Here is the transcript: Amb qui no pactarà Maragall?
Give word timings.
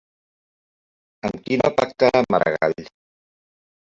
Amb 1.27 1.43
qui 1.43 1.59
no 1.61 1.71
pactarà 1.81 2.23
Maragall? 2.35 2.79